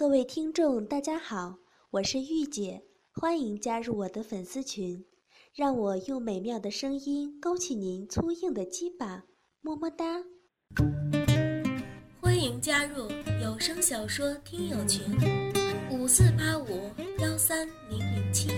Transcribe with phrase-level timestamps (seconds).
[0.00, 1.58] 各位听众，大家好，
[1.90, 5.04] 我是玉姐，欢迎加入我的粉丝群，
[5.54, 9.24] 让我用美妙的声音勾起您粗硬的鸡巴，
[9.60, 10.24] 么么哒！
[12.18, 13.10] 欢迎加入
[13.42, 15.04] 有声小说听友群，
[15.90, 18.48] 五四八五幺三零零七。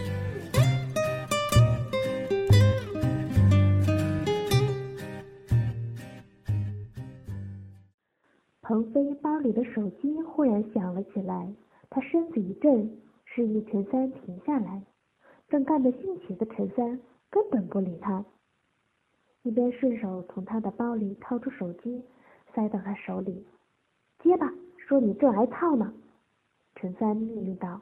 [8.73, 11.52] 鹏飞包里的手机忽然响了起来，
[11.91, 12.91] 他身子一震，
[13.27, 14.83] 示意陈三停下来。
[15.51, 18.24] 正干得兴起的陈三根本不理他，
[19.42, 22.02] 一边顺手从他的包里掏出手机，
[22.55, 23.45] 塞到他手里
[24.24, 25.92] ：“接吧，说你正挨操呢。”
[26.75, 27.78] 陈三命令道。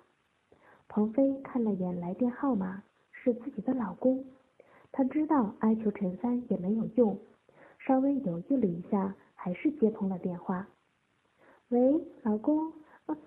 [0.88, 2.82] 鹏飞看了眼来电号码，
[3.12, 4.24] 是自己的老公。
[4.91, 7.16] 他知道哀求陈三也没有用，
[7.79, 10.66] 稍微犹豫了一下，还是接通了电话。
[11.70, 12.73] 喂，老公，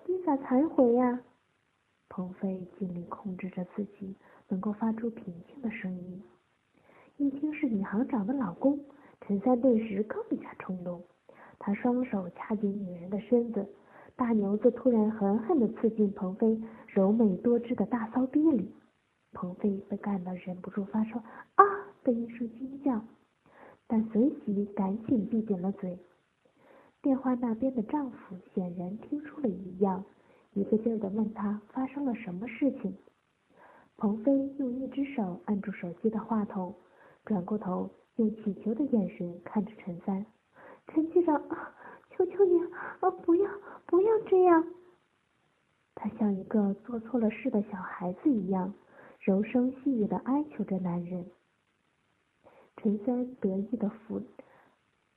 [0.06, 1.18] 你咋才回呀？
[2.10, 4.14] 鹏飞尽力控制着自己
[4.48, 6.22] 能够发出平静的声音。
[7.16, 8.78] 一听是女行长的老公，
[9.22, 11.02] 陈三顿时更加冲动。
[11.58, 13.66] 他双手掐紧女人的身子，
[14.14, 18.70] 大牛子突然狠狠地刺进鹏飞柔美多汁的大骚逼里。
[19.32, 21.18] 鹏飞被干得忍不住发出
[21.54, 21.64] 啊
[22.02, 23.02] 的一声惊叫，
[23.86, 25.98] 但随即赶紧闭紧了嘴。
[27.04, 30.02] 电话那边的丈夫显然听出了异样，
[30.54, 32.96] 一个劲儿的问他发生了什么事情。
[33.98, 36.74] 鹏飞用一只手按住手机的话筒，
[37.26, 40.24] 转过头用乞求的眼神看着陈三
[40.88, 41.42] ：“陈局长，
[42.08, 42.58] 求求你，
[43.00, 43.50] 啊，不要，
[43.84, 44.64] 不要这样！”
[45.94, 48.72] 他像一个做错了事的小孩子一样，
[49.20, 51.26] 柔声细语的哀求着男人。
[52.78, 54.22] 陈三得意的扶。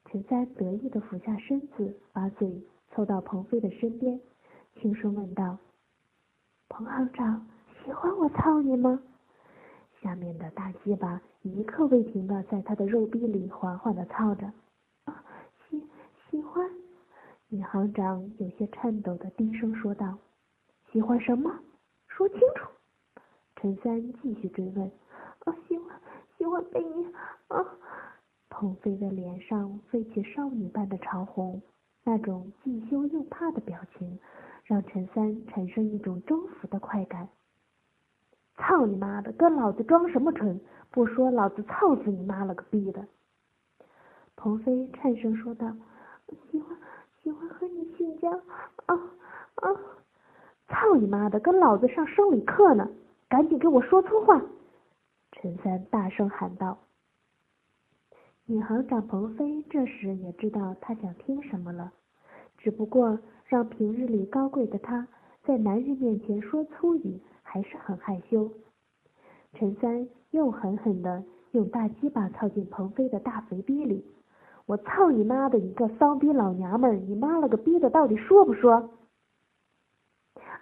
[0.09, 4.19] 陈三得意的俯下身子，把嘴凑到鹏飞的身边，
[4.75, 5.57] 轻声问道
[6.69, 7.45] ：“彭行长，
[7.83, 9.01] 喜欢我操你吗？”
[10.01, 14.49] 下面的大鸡巴一刻未停的在他的肉壁里缓缓的操着。
[15.03, 15.23] 啊，
[15.69, 15.85] 喜
[16.29, 16.69] 喜欢。
[17.49, 20.17] 女行长有些颤抖的低声说道
[20.91, 21.53] ：“喜欢什么？
[22.07, 22.69] 说清楚。”
[23.57, 24.89] 陈三继续追问
[25.43, 25.99] ：“啊，喜欢，
[26.37, 27.05] 喜欢被你
[27.49, 27.65] 啊。”
[28.59, 31.61] 鹏飞的脸上飞起少女般的潮红，
[32.03, 34.17] 那种既羞又怕的表情，
[34.63, 37.29] 让陈三产生一种征服的快感。
[38.55, 40.59] 操你妈的，跟老子装什么纯？
[40.89, 43.05] 不说老子操死你妈了个逼的！
[44.35, 45.71] 鹏飞颤声说道
[46.49, 46.75] ：“喜欢，
[47.21, 48.31] 喜欢和你性交。”
[48.87, 48.95] 啊
[49.57, 49.69] 啊！
[50.67, 52.89] 操你妈的，跟老子上生理课呢！
[53.29, 54.41] 赶紧给我说粗话！
[55.33, 56.79] 陈三大声喊道。
[58.49, 61.91] 女行长鹏飞这时也知道他想听什么了，
[62.57, 65.05] 只不过让平日里高贵的他
[65.43, 68.49] 在男人面前说粗语还是很害羞。
[69.51, 74.05] 陈三又狠狠地用大鸡巴操进鹏飞的大肥逼里，
[74.65, 78.89] 我操你妈的一个骚逼老娘们儿，你妈了个逼的，到底说不说？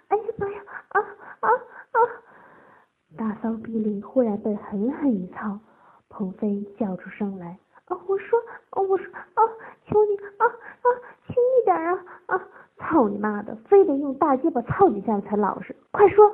[0.08, 0.60] 哎呀妈呀！
[0.88, 1.00] 啊
[1.38, 1.48] 啊
[1.92, 1.98] 啊！
[3.16, 5.60] 大骚逼里忽然被狠狠一操，
[6.08, 7.56] 鹏飞叫出声来。
[8.16, 8.40] 我说，
[8.70, 9.42] 我说，啊！
[9.84, 10.86] 求你，啊啊，
[11.26, 12.04] 轻一点啊！
[12.26, 12.48] 啊！
[12.78, 16.32] 操你妈的，非得用大鸡巴操几下才老实，快说！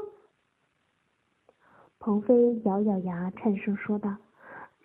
[1.98, 4.14] 鹏飞咬咬牙，颤声说道：“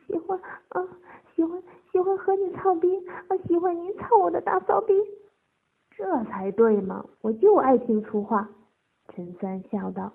[0.08, 0.88] 喜欢，啊，
[1.36, 4.96] 喜欢，喜欢和你操逼，啊，喜欢您操我的大骚逼，
[5.92, 7.06] 这才对嘛！
[7.22, 8.50] 我就爱听粗话。”
[9.14, 10.12] 陈三笑道。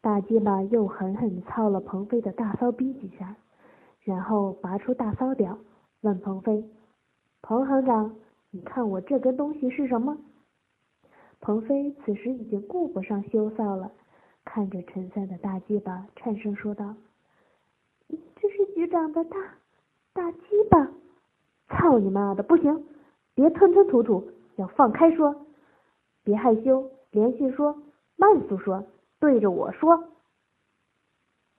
[0.00, 3.36] 大鸡巴又狠狠操了鹏飞的大骚逼几下，
[4.02, 5.56] 然后拔出大骚屌。
[6.02, 6.64] 问鹏飞
[7.42, 8.16] ：“彭行长，
[8.50, 10.16] 你看我这根东西是什么？”
[11.40, 13.92] 鹏飞此时已经顾不上羞臊了，
[14.44, 16.94] 看着陈三的大鸡巴，颤声说道
[18.08, 19.36] ：“这是局长的大
[20.14, 20.40] 大鸡
[20.70, 20.90] 巴！”
[21.68, 22.86] 操你妈的，不行，
[23.34, 25.46] 别吞吞吐吐，要放开说，
[26.24, 27.76] 别害羞，连续说，
[28.16, 28.82] 慢速说，
[29.18, 30.08] 对着我说。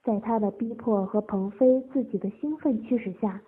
[0.02, 3.40] 在他的逼迫和鹏飞自己的兴奋驱使下。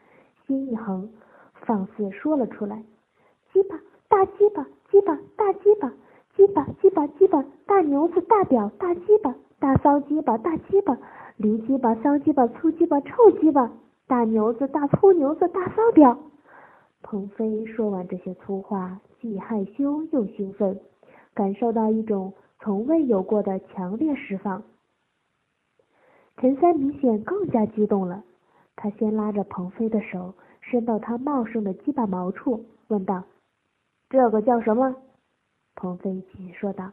[0.47, 1.09] 心一横，
[1.55, 2.85] 放肆说了出来
[3.53, 3.77] ：“鸡巴，
[4.09, 5.93] 大鸡巴，鸡巴，大鸡巴，
[6.37, 10.99] 鸡巴，鸡巴，鸡巴，大牛子，大屌，大鸡巴，大骚鸡巴，大鸡巴，
[11.37, 13.73] 驴鸡巴，骚鸡巴，粗鸡巴，臭鸡巴，
[14.07, 16.19] 大牛子，大粗牛子，大骚屌。”
[17.01, 20.79] 鹏飞说完这些粗话，既害羞又兴奋，
[21.35, 24.63] 感受到一种从未有过的强烈释放。
[26.37, 28.25] 陈三明显更加激动了。
[28.77, 33.23] 他先拉着鹏飞的手，伸到他茂盛的鸡巴毛处，问道
[34.11, 34.95] ：“这个叫什么？”
[35.77, 36.91] 鹏飞急说道：“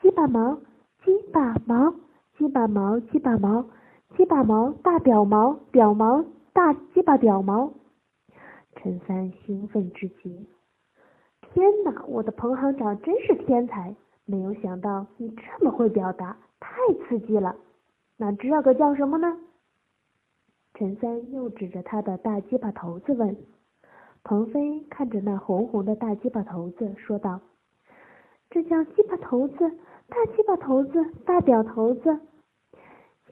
[0.00, 0.58] 鸡巴毛，
[1.04, 1.94] 鸡巴毛，
[2.36, 3.64] 鸡巴毛，鸡巴毛，
[4.16, 7.72] 鸡巴毛，大屌毛，屌毛，大鸡巴屌毛。
[8.76, 10.48] 陈三兴奋至极。
[11.40, 13.94] 天哪，我的彭行长真是天才！
[14.24, 17.56] 没有想到你这么会表达，太刺激了。
[18.16, 19.36] 那这个叫什么呢？
[20.80, 23.36] 陈三又指着他的大鸡巴头子问。
[24.22, 27.38] 鹏飞看着那红红的大鸡巴头子，说道
[28.48, 29.70] ：“这叫鸡巴头子，
[30.08, 32.18] 大鸡巴头子，大屌头子。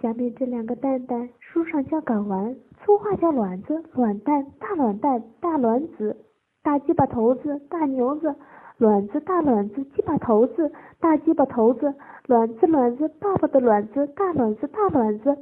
[0.03, 2.55] 下面这两个蛋蛋，书上叫睾丸，
[2.85, 6.19] 粗话叫卵子，卵蛋，大卵蛋，大卵子，
[6.63, 8.35] 大鸡巴头子，大牛子，
[8.77, 11.95] 卵子，大卵子，鸡巴头子，大鸡巴头子，
[12.27, 15.35] 卵子，卵子，爸爸的卵子，大卵子，大卵子。”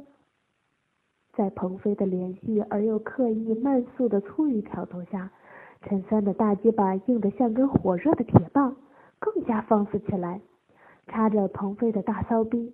[1.37, 5.31] 在鹏飞的连续而又刻意慢速的粗语挑逗下，
[5.83, 8.75] 陈三的大鸡巴硬得像根火热的铁棒，
[9.19, 10.41] 更加放肆起来，
[11.05, 12.73] 插着鹏飞的大骚逼，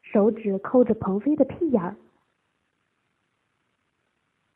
[0.00, 1.96] 手指抠着鹏飞的屁眼儿，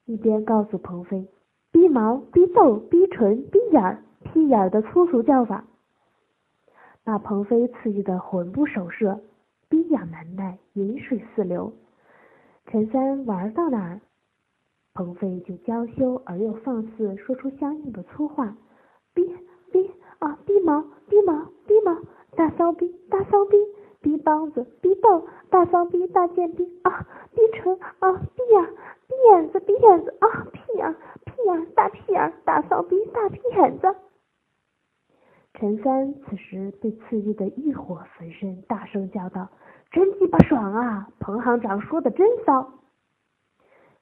[0.06, 1.28] 一边告诉鹏飞
[1.70, 5.66] ：“逼毛、逼豆、逼唇、逼眼儿、屁眼儿的粗俗叫法。”
[7.04, 9.20] 那鹏飞刺激的魂不守舍，
[9.68, 11.74] 逼痒难耐，饮水似流。
[12.66, 14.00] 陈三玩到哪儿，
[14.94, 18.56] 鹏飞就娇羞而又放肆，说出相应的粗话：
[19.12, 19.22] 逼
[19.70, 21.96] 逼啊，逼毛逼毛逼毛，
[22.34, 23.56] 大骚逼大骚逼，
[24.00, 28.64] 逼梆子逼豆，大骚逼大贱逼啊，逼唇啊，逼眼
[29.06, 30.94] 逼眼子逼眼子啊，屁眼
[31.24, 33.94] 屁眼大屁眼大骚逼大屁眼子。
[35.52, 39.48] 陈三此时被刺激的欲火焚身，大声叫道。
[40.34, 41.08] 真鸡巴爽啊！
[41.20, 42.68] 彭行长说的真骚。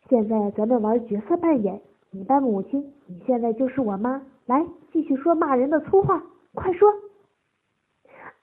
[0.09, 4.23] 现在咱们玩角色扮演，你扮母亲，你现在就是我妈。
[4.47, 6.23] 来，继续说骂人的粗话，
[6.55, 6.91] 快说。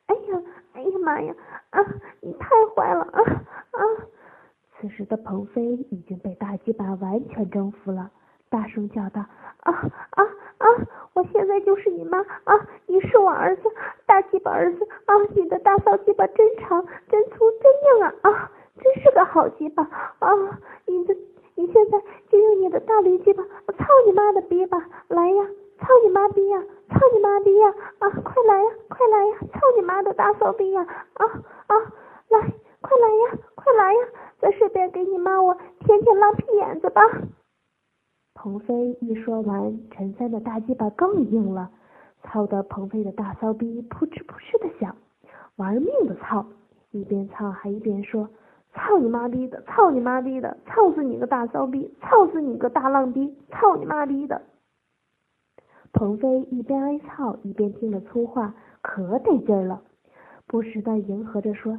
[0.08, 0.42] 哎呀，
[0.74, 1.36] 哎呀妈呀！
[1.72, 1.80] 啊，
[2.22, 3.22] 你太坏了啊
[3.72, 3.82] 啊！
[4.80, 8.12] 此时的鹏飞已经被大鸡巴完全征服了，
[8.50, 9.22] 大声叫道：
[9.62, 9.72] 啊
[10.10, 10.24] 啊
[10.58, 10.68] 啊！
[11.14, 12.68] 我现在就是你妈啊！
[12.88, 13.64] 你是我儿子，
[14.08, 15.14] 大鸡巴儿子啊！
[15.36, 18.52] 你的大骚鸡巴真长、真粗、真硬啊啊！
[18.82, 19.84] 真是个好鸡巴
[20.20, 20.30] 啊！
[20.88, 21.16] 你的，
[21.56, 22.02] 你现在
[22.32, 24.84] 就用你的大驴鸡巴，我操你妈的逼吧！
[25.10, 25.46] 来呀，
[25.80, 26.64] 操你妈逼呀！
[26.90, 27.74] 操你妈逼呀！
[28.00, 29.38] 啊，快来呀，快来呀！
[29.54, 30.82] 操你妈的大骚逼呀！
[31.14, 31.26] 啊
[31.68, 31.76] 啊，
[32.30, 32.40] 来，
[32.82, 34.00] 快来呀，快来呀！
[34.40, 35.56] 再顺便给你妈我
[35.86, 37.02] 舔舔浪屁眼子吧！
[38.50, 41.70] 鹏飞一说完，陈三的大鸡巴更硬了，
[42.24, 44.96] 操得鹏飞的大骚逼扑哧扑哧的响，
[45.58, 46.44] 玩命的操，
[46.90, 48.28] 一边操还一边说
[48.74, 54.42] ：“操你妈逼的，操你妈逼的，操死你个大骚逼，操死你个大浪逼，操你妈逼的！”
[55.94, 59.80] 鹏飞一边挨操一边听着粗话，可得劲了，
[60.48, 61.78] 不时的迎合着说：“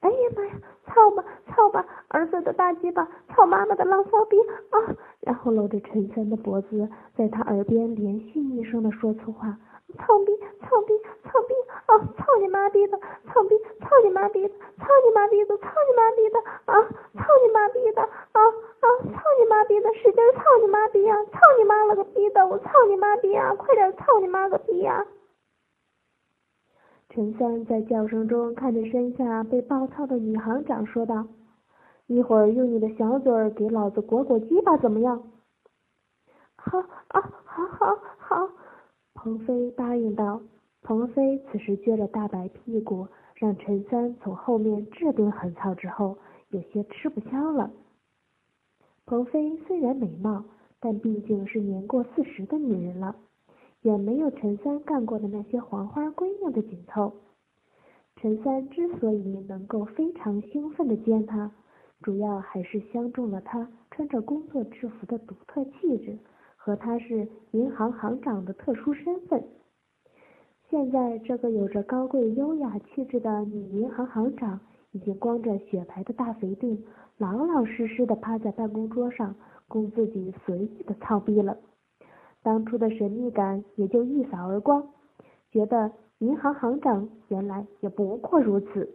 [0.00, 0.52] 哎呀妈呀，
[0.86, 4.38] 操吧，操吧，儿子的大鸡巴，操妈妈的浪骚逼
[4.70, 9.54] 啊！”然后搂着陈三的脖子，在他耳边连续一声的说粗话
[9.98, 10.32] ：“操逼，
[10.62, 10.94] 操逼，
[11.24, 11.54] 操逼
[11.84, 11.98] 啊！
[12.16, 12.98] 操你妈逼的，
[13.28, 16.80] 操逼，操你妈逼的，操你妈逼的，操你妈逼的啊！
[17.14, 18.86] 操你妈逼的啊啊！
[19.02, 21.24] 操你妈逼的，使劲操你妈逼啊！
[21.26, 23.54] 操你妈了个逼的，我操你妈逼啊！
[23.54, 25.04] 快点操你妈个逼啊！”
[27.10, 31.26] 陈三在叫声中看着身下被暴操的女行长说道。
[32.06, 35.20] 一会儿用你的小嘴儿给老子裹裹鸡巴，怎么样？
[36.56, 38.48] 好啊，好好好！
[39.14, 40.40] 鹏飞答应道。
[40.82, 46.16] 鹏飞此时撅着大白屁股，让陈三从后面这顿狠操之后，
[46.50, 47.70] 有些吃不消了。
[49.04, 50.44] 鹏飞虽然美貌，
[50.78, 53.16] 但毕竟是年过四十的女人了，
[53.82, 57.12] 远没有陈三干过的那些黄花闺女的紧凑。
[58.16, 61.50] 陈三之所以能够非常兴奋的见她。
[62.02, 66.18] 主要还是相中了她穿着工作制服的独特气质
[66.56, 69.42] 和他是银行行长的特殊身份。
[70.68, 74.60] 现在这个有着高贵优雅气质的女银行行长，
[74.92, 76.78] 已经光着雪白的大肥腚，
[77.18, 79.34] 老老实实的趴在办公桌上，
[79.68, 81.56] 供自己随意的操逼了。
[82.42, 84.88] 当初的神秘感也就一扫而光，
[85.50, 88.88] 觉得银行行长原来也不过如此。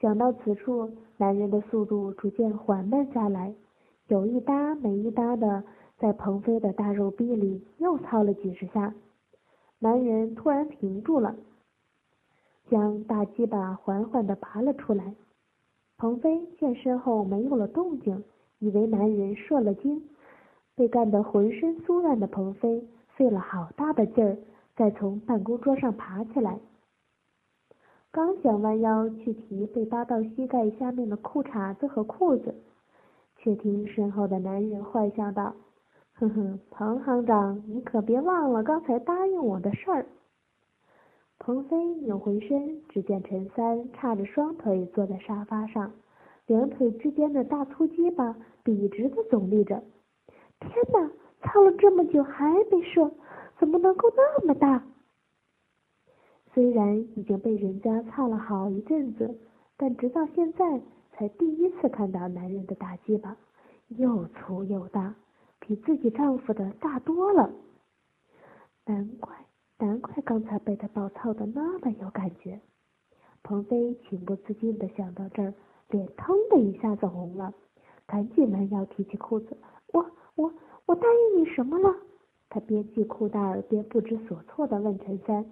[0.00, 3.54] 想到此处，男人的速度逐渐缓慢下来，
[4.08, 5.62] 有一搭没一搭的
[5.96, 8.92] 在鹏飞的大肉臂里又操了几十下。
[9.78, 11.36] 男人突然停住了，
[12.68, 15.14] 将大鸡巴缓缓的拔了出来。
[15.98, 18.24] 鹏飞见身后没有了动静，
[18.58, 20.02] 以为男人射了精。
[20.74, 22.86] 被干得浑身酥软的鹏飞
[23.16, 24.36] 费了好大的劲儿，
[24.74, 26.58] 再从办公桌上爬起来。
[28.10, 32.54] 刚想弯腰去提被扒到膝盖下面的裤衩子和裤子，
[33.36, 35.54] 却听身后的男人坏笑道
[36.14, 40.06] ：“哼哼，彭行长，你可别忘了刚才答应我的事儿。”
[41.38, 45.92] 彭飞扭回身，只见陈三叉着双腿坐在沙发上，
[46.46, 49.82] 两腿之间的大粗鸡巴笔直的耸立着。
[50.62, 51.10] 天哪，
[51.42, 53.10] 操了这么久还没射，
[53.58, 54.84] 怎么能够那么大？
[56.54, 59.38] 虽然已经被人家操了好一阵子，
[59.76, 60.80] 但直到现在
[61.12, 63.36] 才第一次看到男人的大鸡巴，
[63.88, 65.14] 又粗又大，
[65.58, 67.50] 比自己丈夫的大多了。
[68.84, 69.34] 难怪，
[69.78, 72.60] 难怪刚才被他暴操的那么有感觉。
[73.42, 75.54] 鹏飞情不自禁的想到这儿，
[75.88, 77.52] 脸腾的一下子红了，
[78.06, 79.56] 赶紧弯腰提起裤子。
[79.92, 80.04] 我
[80.34, 80.52] 我
[80.86, 81.94] 我答应你什么了？
[82.48, 85.44] 他边系裤带边不知所措的问陈三。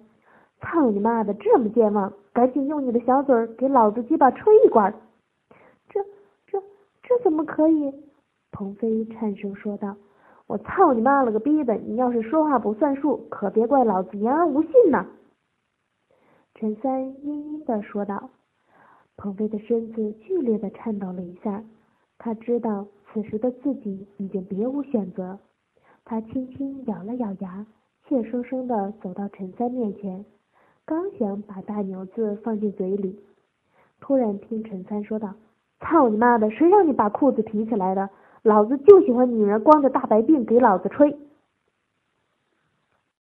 [0.61, 4.93] 操你妈的，这么健忘，赶紧用你的小嘴给老子鸡巴吹一管！
[5.89, 6.03] 这、
[6.45, 6.61] 这、
[7.01, 7.91] 这怎么可以？
[8.51, 9.95] 鹏飞颤声说道
[10.45, 11.73] ：“我操你妈了个逼的！
[11.75, 15.07] 你要是说话不算数，可别怪老子言而无信呐！”
[16.53, 18.29] 陈三阴阴的说道。
[19.17, 21.63] 鹏飞的身子剧烈的颤抖了一下，
[22.23, 25.39] 他知道此时的自己已经别无选择，
[26.05, 27.65] 他轻轻咬了咬牙，
[28.07, 30.23] 怯生生的走到陈三面前。
[30.85, 33.19] 刚想把大牛子放进嘴里，
[33.99, 35.33] 突然听陈三说道
[35.81, 38.07] ：“操你妈的，谁让你把裤子提起来的？
[38.43, 41.17] 老子就喜欢女人光着大白腚给老子吹。”